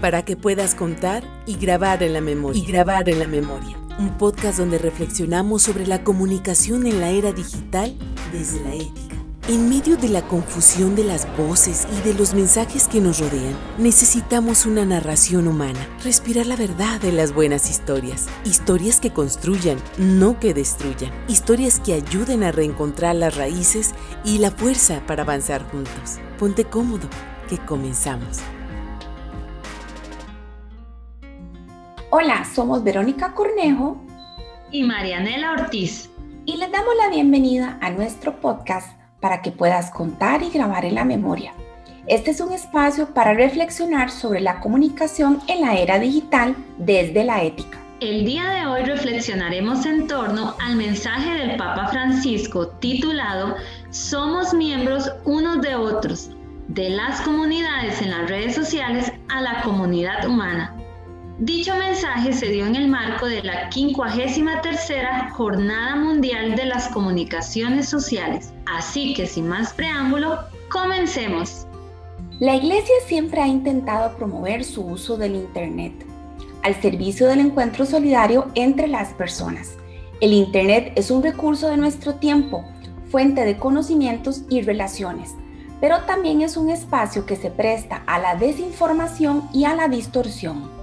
para 0.00 0.24
que 0.24 0.36
puedas 0.36 0.74
contar 0.74 1.24
y 1.46 1.56
grabar 1.56 2.02
en 2.02 2.12
la 2.12 2.20
memoria. 2.20 2.62
Y 2.62 2.66
grabar 2.66 3.08
en 3.08 3.18
la 3.18 3.26
memoria. 3.26 3.76
Un 3.98 4.18
podcast 4.18 4.58
donde 4.58 4.78
reflexionamos 4.78 5.62
sobre 5.62 5.86
la 5.86 6.04
comunicación 6.04 6.86
en 6.86 7.00
la 7.00 7.10
era 7.10 7.32
digital 7.32 7.96
desde 8.32 8.60
la 8.62 8.74
ética. 8.74 9.16
En 9.48 9.68
medio 9.68 9.96
de 9.96 10.08
la 10.08 10.26
confusión 10.26 10.96
de 10.96 11.04
las 11.04 11.28
voces 11.36 11.86
y 11.96 12.08
de 12.08 12.14
los 12.14 12.34
mensajes 12.34 12.88
que 12.88 13.00
nos 13.00 13.20
rodean, 13.20 13.56
necesitamos 13.78 14.66
una 14.66 14.84
narración 14.84 15.46
humana, 15.46 15.78
respirar 16.02 16.46
la 16.46 16.56
verdad 16.56 17.00
de 17.00 17.12
las 17.12 17.32
buenas 17.32 17.70
historias, 17.70 18.26
historias 18.44 18.98
que 18.98 19.12
construyan, 19.12 19.78
no 19.98 20.40
que 20.40 20.52
destruyan, 20.52 21.12
historias 21.28 21.78
que 21.78 21.94
ayuden 21.94 22.42
a 22.42 22.50
reencontrar 22.50 23.14
las 23.14 23.36
raíces 23.36 23.94
y 24.24 24.38
la 24.38 24.50
fuerza 24.50 25.06
para 25.06 25.22
avanzar 25.22 25.62
juntos. 25.70 26.18
Ponte 26.40 26.64
cómodo, 26.64 27.08
que 27.48 27.58
comenzamos. 27.58 28.40
Hola, 32.10 32.44
somos 32.44 32.84
Verónica 32.84 33.34
Cornejo 33.34 33.96
y 34.70 34.84
Marianela 34.84 35.54
Ortiz 35.54 36.08
y 36.44 36.56
les 36.56 36.70
damos 36.70 36.94
la 37.02 37.10
bienvenida 37.10 37.78
a 37.80 37.90
nuestro 37.90 38.40
podcast 38.40 38.96
para 39.18 39.42
que 39.42 39.50
puedas 39.50 39.90
contar 39.90 40.44
y 40.44 40.50
grabar 40.50 40.84
en 40.84 40.94
la 40.94 41.04
memoria. 41.04 41.52
Este 42.06 42.30
es 42.30 42.40
un 42.40 42.52
espacio 42.52 43.12
para 43.12 43.34
reflexionar 43.34 44.12
sobre 44.12 44.40
la 44.40 44.60
comunicación 44.60 45.40
en 45.48 45.62
la 45.62 45.74
era 45.74 45.98
digital 45.98 46.54
desde 46.78 47.24
la 47.24 47.42
ética. 47.42 47.76
El 47.98 48.24
día 48.24 48.50
de 48.50 48.66
hoy 48.66 48.84
reflexionaremos 48.84 49.84
en 49.84 50.06
torno 50.06 50.54
al 50.64 50.76
mensaje 50.76 51.34
del 51.34 51.56
Papa 51.56 51.88
Francisco 51.88 52.68
titulado 52.68 53.56
Somos 53.90 54.54
miembros 54.54 55.10
unos 55.24 55.60
de 55.60 55.74
otros, 55.74 56.30
de 56.68 56.88
las 56.88 57.20
comunidades 57.22 58.00
en 58.00 58.12
las 58.12 58.30
redes 58.30 58.54
sociales 58.54 59.12
a 59.28 59.40
la 59.40 59.60
comunidad 59.62 60.24
humana. 60.28 60.72
Dicho 61.38 61.74
mensaje 61.76 62.32
se 62.32 62.46
dio 62.46 62.64
en 62.64 62.76
el 62.76 62.88
marco 62.88 63.26
de 63.26 63.42
la 63.42 63.70
53 63.70 65.32
Jornada 65.34 65.94
Mundial 65.96 66.56
de 66.56 66.64
las 66.64 66.88
Comunicaciones 66.88 67.90
Sociales. 67.90 68.54
Así 68.64 69.12
que 69.12 69.26
sin 69.26 69.46
más 69.46 69.74
preámbulo, 69.74 70.38
comencemos. 70.70 71.66
La 72.40 72.54
Iglesia 72.56 72.94
siempre 73.06 73.42
ha 73.42 73.46
intentado 73.46 74.16
promover 74.16 74.64
su 74.64 74.82
uso 74.86 75.18
del 75.18 75.34
Internet 75.34 75.92
al 76.62 76.80
servicio 76.80 77.26
del 77.26 77.40
encuentro 77.40 77.84
solidario 77.84 78.50
entre 78.54 78.88
las 78.88 79.12
personas. 79.12 79.74
El 80.22 80.32
Internet 80.32 80.94
es 80.96 81.10
un 81.10 81.22
recurso 81.22 81.68
de 81.68 81.76
nuestro 81.76 82.14
tiempo, 82.14 82.64
fuente 83.10 83.44
de 83.44 83.58
conocimientos 83.58 84.44
y 84.48 84.62
relaciones, 84.62 85.34
pero 85.82 86.00
también 86.06 86.40
es 86.40 86.56
un 86.56 86.70
espacio 86.70 87.26
que 87.26 87.36
se 87.36 87.50
presta 87.50 88.02
a 88.06 88.18
la 88.18 88.36
desinformación 88.36 89.50
y 89.52 89.66
a 89.66 89.74
la 89.74 89.88
distorsión. 89.88 90.75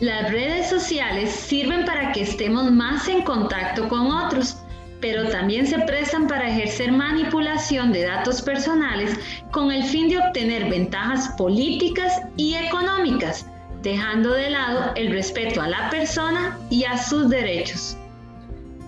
Las 0.00 0.30
redes 0.30 0.70
sociales 0.70 1.28
sirven 1.32 1.84
para 1.84 2.12
que 2.12 2.22
estemos 2.22 2.70
más 2.70 3.08
en 3.08 3.22
contacto 3.22 3.88
con 3.88 4.12
otros, 4.12 4.56
pero 5.00 5.28
también 5.28 5.66
se 5.66 5.76
prestan 5.80 6.28
para 6.28 6.48
ejercer 6.48 6.92
manipulación 6.92 7.92
de 7.92 8.04
datos 8.04 8.40
personales 8.40 9.18
con 9.50 9.72
el 9.72 9.82
fin 9.82 10.08
de 10.08 10.18
obtener 10.18 10.70
ventajas 10.70 11.30
políticas 11.30 12.22
y 12.36 12.54
económicas, 12.54 13.44
dejando 13.82 14.34
de 14.34 14.50
lado 14.50 14.92
el 14.94 15.10
respeto 15.10 15.60
a 15.60 15.66
la 15.66 15.90
persona 15.90 16.56
y 16.70 16.84
a 16.84 16.96
sus 16.96 17.28
derechos. 17.28 17.96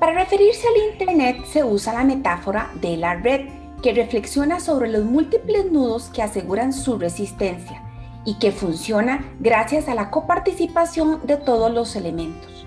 Para 0.00 0.12
referirse 0.12 0.66
al 0.66 0.92
Internet 0.92 1.44
se 1.44 1.62
usa 1.62 1.92
la 1.92 2.02
metáfora 2.02 2.68
de 2.80 2.96
la 2.96 3.14
red, 3.14 3.42
que 3.80 3.92
reflexiona 3.92 4.58
sobre 4.58 4.90
los 4.90 5.04
múltiples 5.04 5.70
nudos 5.70 6.10
que 6.12 6.22
aseguran 6.22 6.72
su 6.72 6.98
resistencia 6.98 7.85
y 8.26 8.34
que 8.34 8.52
funciona 8.52 9.24
gracias 9.40 9.88
a 9.88 9.94
la 9.94 10.10
coparticipación 10.10 11.26
de 11.26 11.38
todos 11.38 11.72
los 11.72 11.96
elementos. 11.96 12.66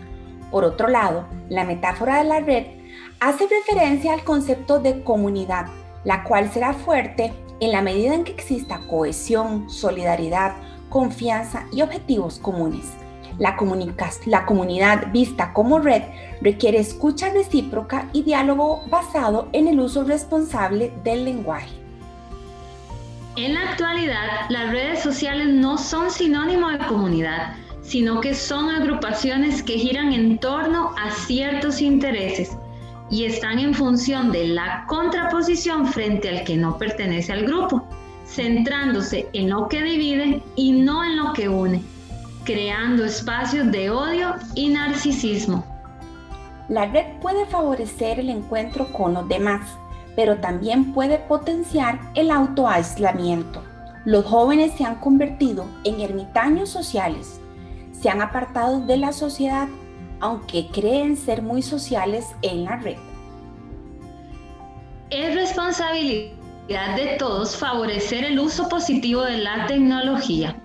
Por 0.49 0.63
otro 0.63 0.88
lado, 0.88 1.25
la 1.49 1.66
metáfora 1.66 2.17
de 2.17 2.23
la 2.23 2.39
red 2.39 2.66
hace 3.19 3.45
referencia 3.47 4.13
al 4.13 4.23
concepto 4.23 4.79
de 4.79 5.03
comunidad, 5.03 5.67
la 6.03 6.23
cual 6.23 6.51
será 6.51 6.73
fuerte 6.73 7.34
en 7.59 7.72
la 7.72 7.81
medida 7.81 8.16
en 8.16 8.23
que 8.23 8.31
exista 8.31 8.79
cohesión, 8.89 9.69
solidaridad, 9.69 10.56
confianza 10.89 11.66
y 11.72 11.81
objetivos 11.81 12.39
comunes. 12.39 12.85
La, 13.38 13.55
la, 14.25 14.45
comunidad 14.45 15.11
vista 15.11 15.53
como 15.53 15.79
red 15.79 16.03
requiere 16.41 16.79
escucha 16.79 17.29
recíproca 17.29 18.09
y 18.11 18.23
diálogo 18.23 18.81
basado 18.89 19.47
en 19.53 19.67
el 19.67 19.79
uso 19.79 20.03
responsable 20.03 20.91
del 21.03 21.25
lenguaje. 21.25 21.88
En 23.41 23.53
la 23.53 23.69
actualidad, 23.69 24.50
las 24.50 24.69
redes 24.69 25.01
sociales 25.01 25.47
no 25.47 25.77
son 25.77 26.11
sinónimo 26.11 26.67
de 26.72 26.77
comunidad, 26.79 27.53
sino 27.81 28.19
que 28.19 28.35
son 28.35 28.69
agrupaciones 28.69 29.63
que 29.63 29.77
giran 29.77 30.11
en 30.11 30.39
torno 30.39 30.94
a 31.01 31.09
ciertos 31.11 31.79
intereses 31.79 32.57
y 33.09 33.23
están 33.23 33.59
en 33.59 33.73
función 33.73 34.33
de 34.33 34.45
la 34.49 34.83
contraposición 34.88 35.88
frente 35.88 36.28
al 36.28 36.44
que 36.44 36.57
no 36.57 36.78
pertenece 36.78 37.31
al 37.31 37.45
grupo, 37.45 37.88
centrándose 38.25 39.29
en 39.31 39.49
lo 39.49 39.69
que 39.69 39.83
divide 39.83 40.44
y 40.57 40.73
no 40.73 41.05
en 41.05 41.16
lo 41.16 41.31
que 41.31 41.47
une, 41.47 41.81
creando 42.44 43.05
espacios 43.05 43.72
de 43.72 43.89
odio 43.89 44.35
y 44.53 44.67
narcisismo. 44.67 45.66
La 46.67 46.88
red 46.88 47.05
puede 47.22 47.45
favorecer 47.45 48.19
el 48.19 48.31
encuentro 48.31 48.91
con 48.91 49.13
los 49.13 49.29
demás 49.29 49.61
pero 50.16 50.38
también 50.38 50.94
puede 50.94 51.18
potenciar 51.20 52.00
el 52.16 52.31
autoaislamiento. 52.31 53.64
Los 54.06 54.25
jóvenes 54.25 54.74
se 54.78 54.86
han 54.86 54.96
convertido 54.96 55.66
en 55.84 56.02
ermitaños 56.02 56.70
sociales, 56.70 57.40
se 57.92 58.09
han 58.09 58.22
apartado 58.22 58.80
de 58.81 58.97
la 58.97 59.12
sociedad, 59.12 59.68
aunque 60.20 60.68
creen 60.68 61.18
ser 61.18 61.42
muy 61.42 61.62
sociales 61.62 62.25
en 62.42 62.66
la 62.66 62.78
red. 62.78 62.97
Es 65.09 65.36
responsabilidad 65.36 66.96
de 66.96 67.16
todos 67.18 67.56
favorecer 67.56 68.24
el 68.24 68.40
uso 68.40 68.70
positivo 68.70 69.24
de 69.24 69.38
la 69.38 69.68
tecnología. 69.68 70.56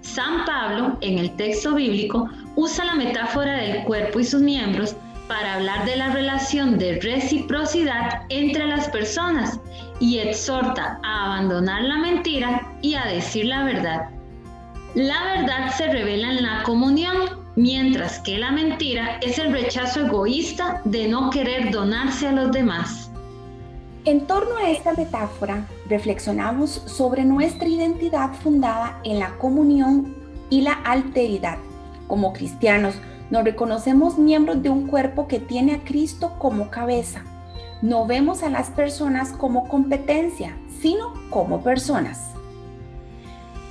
San 0.00 0.44
Pablo, 0.44 0.96
en 1.00 1.18
el 1.18 1.36
texto 1.36 1.74
bíblico, 1.74 2.28
usa 2.56 2.84
la 2.84 2.94
metáfora 2.94 3.56
del 3.58 3.84
cuerpo 3.84 4.20
y 4.20 4.24
sus 4.24 4.40
miembros 4.40 4.96
para 5.30 5.54
hablar 5.54 5.84
de 5.84 5.94
la 5.94 6.10
relación 6.10 6.76
de 6.76 6.98
reciprocidad 7.00 8.22
entre 8.30 8.66
las 8.66 8.88
personas 8.88 9.60
y 10.00 10.18
exhorta 10.18 10.98
a 11.04 11.26
abandonar 11.26 11.84
la 11.84 11.98
mentira 11.98 12.66
y 12.82 12.94
a 12.96 13.04
decir 13.04 13.44
la 13.44 13.62
verdad. 13.62 14.08
La 14.94 15.22
verdad 15.22 15.72
se 15.76 15.86
revela 15.86 16.32
en 16.32 16.42
la 16.42 16.64
comunión, 16.64 17.14
mientras 17.54 18.18
que 18.18 18.38
la 18.38 18.50
mentira 18.50 19.20
es 19.22 19.38
el 19.38 19.52
rechazo 19.52 20.00
egoísta 20.00 20.82
de 20.84 21.06
no 21.06 21.30
querer 21.30 21.70
donarse 21.70 22.26
a 22.26 22.32
los 22.32 22.50
demás. 22.50 23.12
En 24.06 24.26
torno 24.26 24.56
a 24.56 24.68
esta 24.68 24.94
metáfora, 24.94 25.64
reflexionamos 25.88 26.70
sobre 26.86 27.24
nuestra 27.24 27.68
identidad 27.68 28.32
fundada 28.32 28.98
en 29.04 29.20
la 29.20 29.30
comunión 29.38 30.12
y 30.50 30.62
la 30.62 30.72
alteridad. 30.72 31.58
Como 32.08 32.32
cristianos, 32.32 32.96
nos 33.30 33.44
reconocemos 33.44 34.18
miembros 34.18 34.62
de 34.62 34.70
un 34.70 34.86
cuerpo 34.86 35.28
que 35.28 35.38
tiene 35.38 35.74
a 35.74 35.84
Cristo 35.84 36.34
como 36.38 36.70
cabeza. 36.70 37.24
No 37.80 38.06
vemos 38.06 38.42
a 38.42 38.50
las 38.50 38.70
personas 38.70 39.32
como 39.32 39.68
competencia, 39.68 40.56
sino 40.80 41.14
como 41.30 41.62
personas. 41.62 42.30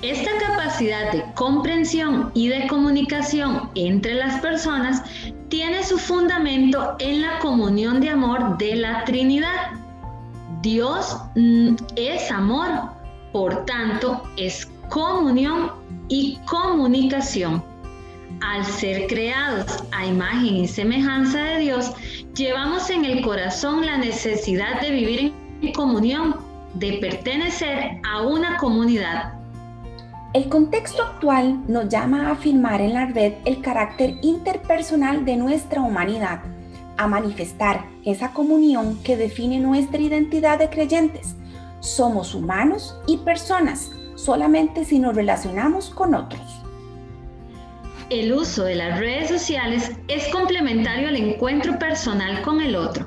Esta 0.01 0.31
capacidad 0.39 1.11
de 1.11 1.25
comprensión 1.33 2.31
y 2.33 2.47
de 2.47 2.67
comunicación 2.67 3.69
entre 3.75 4.13
las 4.13 4.39
personas 4.39 5.03
tiene 5.49 5.83
su 5.83 5.97
fundamento 5.97 6.95
en 6.99 7.21
la 7.21 7.39
comunión 7.39 7.99
de 7.99 8.09
amor 8.09 8.57
de 8.57 8.77
la 8.77 9.03
Trinidad. 9.03 9.71
Dios 10.61 11.17
mm, 11.35 11.75
es 11.97 12.31
amor, 12.31 12.69
por 13.33 13.65
tanto 13.65 14.23
es 14.37 14.69
comunión 14.89 15.71
y 16.07 16.39
comunicación. 16.45 17.69
Al 18.41 18.65
ser 18.65 19.07
creados 19.07 19.83
a 19.91 20.05
imagen 20.05 20.55
y 20.55 20.67
semejanza 20.67 21.39
de 21.39 21.59
Dios, 21.59 21.91
llevamos 22.35 22.89
en 22.89 23.03
el 23.03 23.21
corazón 23.21 23.85
la 23.85 23.97
necesidad 23.97 24.79
de 24.79 24.91
vivir 24.91 25.33
en 25.61 25.73
comunión, 25.73 26.35
de 26.73 26.93
pertenecer 26.93 27.99
a 28.09 28.21
una 28.21 28.57
comunidad. 28.57 29.33
El 30.33 30.47
contexto 30.47 31.03
actual 31.03 31.59
nos 31.67 31.89
llama 31.89 32.27
a 32.27 32.31
afirmar 32.31 32.79
en 32.81 32.93
la 32.93 33.07
red 33.07 33.33
el 33.45 33.61
carácter 33.61 34.15
interpersonal 34.21 35.25
de 35.25 35.35
nuestra 35.35 35.81
humanidad, 35.81 36.41
a 36.97 37.07
manifestar 37.07 37.85
esa 38.05 38.31
comunión 38.31 38.99
que 39.03 39.17
define 39.17 39.59
nuestra 39.59 39.99
identidad 39.99 40.59
de 40.59 40.69
creyentes. 40.69 41.35
Somos 41.81 42.33
humanos 42.35 42.95
y 43.05 43.17
personas 43.17 43.91
solamente 44.15 44.85
si 44.85 44.99
nos 44.99 45.15
relacionamos 45.15 45.89
con 45.89 46.13
otros 46.13 46.69
el 48.09 48.33
uso 48.33 48.63
de 48.63 48.75
las 48.75 49.00
redes 49.00 49.29
sociales 49.29 49.91
es 50.07 50.27
complementario 50.29 51.07
al 51.09 51.15
encuentro 51.15 51.77
personal 51.77 52.41
con 52.41 52.59
el 52.59 52.75
otro. 52.75 53.06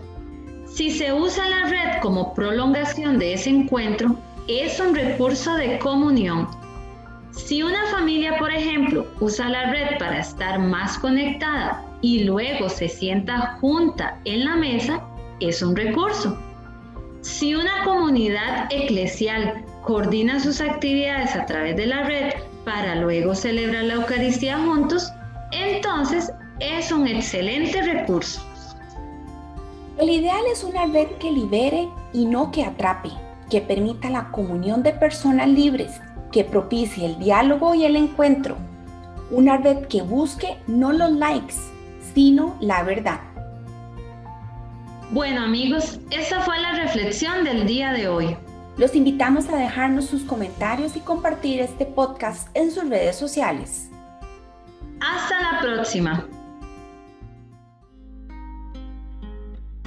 Si 0.67 0.91
se 0.91 1.13
usa 1.13 1.49
la 1.49 1.69
red 1.69 2.01
como 2.01 2.35
prolongación 2.35 3.19
de 3.19 3.35
ese 3.35 3.51
encuentro, 3.51 4.17
es 4.49 4.79
un 4.81 4.95
recurso 4.95 5.55
de 5.57 5.79
comunión. 5.79 6.49
Si 7.33 7.63
una 7.63 7.87
familia, 7.87 8.37
por 8.39 8.53
ejemplo, 8.53 9.07
usa 9.21 9.49
la 9.49 9.71
red 9.71 9.99
para 9.99 10.21
estar 10.21 10.59
más 10.59 10.99
conectada 10.99 11.85
y 12.01 12.25
luego 12.25 12.69
se 12.69 12.89
sienta 12.89 13.59
junta 13.61 14.21
en 14.25 14.45
la 14.45 14.57
mesa, 14.57 15.03
es 15.41 15.63
un 15.63 15.75
recurso. 15.75 16.39
Si 17.23 17.55
una 17.55 17.85
comunidad 17.85 18.69
eclesial 18.71 19.65
coordina 19.83 20.41
sus 20.41 20.61
actividades 20.61 21.35
a 21.35 21.47
través 21.47 21.77
de 21.77 21.87
la 21.87 22.05
red 22.05 22.33
para 22.65 22.95
luego 22.97 23.35
celebrar 23.35 23.85
la 23.85 23.95
Eucaristía 23.95 24.59
juntos, 24.59 25.13
entonces 25.51 26.33
es 26.61 26.93
un 26.93 27.07
excelente 27.07 27.83
recurso. 27.83 28.41
El 29.99 30.11
ideal 30.11 30.43
es 30.51 30.65
una 30.65 30.87
red 30.87 31.09
que 31.19 31.31
libere 31.31 31.89
y 32.13 32.25
no 32.25 32.51
que 32.51 32.65
atrape, 32.65 33.11
que 33.51 33.61
permita 33.61 34.11
la 34.11 34.31
comunión 34.31 34.83
de 34.83 34.93
personas 34.93 35.49
libres 35.49 36.01
que 36.33 36.45
propicie 36.45 37.07
el 37.07 37.19
diálogo 37.19 37.75
y 37.75 37.85
el 37.85 37.95
encuentro. 37.95 38.57
Una 39.31 39.59
red 39.59 39.87
que 39.87 40.03
busque 40.03 40.57
no 40.67 40.93
los 40.93 41.13
likes, 41.13 41.55
sino 42.15 42.57
la 42.61 42.83
verdad. 42.83 43.21
Bueno 45.11 45.43
amigos, 45.43 46.01
esa 46.11 46.41
fue 46.41 46.59
la 46.59 46.73
reflexión 46.73 47.45
del 47.45 47.67
día 47.67 47.93
de 47.93 48.09
hoy. 48.09 48.37
Los 48.77 48.95
invitamos 48.95 49.49
a 49.49 49.57
dejarnos 49.57 50.07
sus 50.07 50.23
comentarios 50.23 50.97
y 50.97 51.01
compartir 51.01 51.61
este 51.61 51.87
podcast 51.87 52.49
en 52.55 52.71
sus 52.71 52.89
redes 52.89 53.17
sociales. 53.17 53.89
Hasta 55.01 55.53
la 55.53 55.61
próxima. 55.61 56.27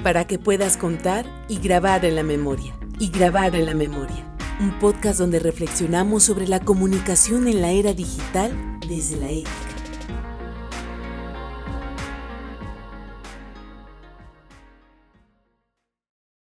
Para 0.04 0.26
que 0.26 0.38
puedas 0.38 0.78
contar 0.78 1.26
y 1.48 1.60
grabar 1.60 2.06
en 2.06 2.16
la 2.16 2.24
memoria. 2.24 2.76
Y 3.00 3.10
grabar 3.10 3.56
en 3.56 3.66
la 3.66 3.74
memoria 3.74 4.36
un 4.60 4.72
podcast 4.80 5.20
donde 5.20 5.40
reflexionamos 5.40 6.24
sobre 6.24 6.48
la 6.48 6.60
comunicación 6.60 7.48
en 7.48 7.62
la 7.62 7.72
era 7.72 7.94
digital 7.94 8.52
desde 8.88 9.18
la 9.18 9.30
ética. 9.30 9.75